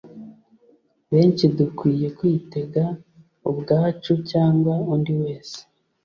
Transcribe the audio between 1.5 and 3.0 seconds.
dukwiye kwitega